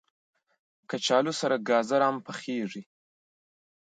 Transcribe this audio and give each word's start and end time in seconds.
کچالو 0.89 1.33
سره 1.41 1.55
ګازر 1.67 2.01
هم 2.07 2.15
پخېږي 2.25 2.81